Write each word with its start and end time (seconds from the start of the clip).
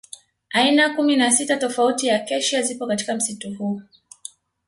Aina 0.61 0.89
kumi 0.95 1.15
na 1.15 1.31
sita 1.31 1.57
tofauti 1.57 2.07
ya 2.07 2.15
Acacia 2.15 2.61
zipo 2.61 2.87
katika 2.87 3.15
msitu 3.15 3.53
huu 3.53 3.81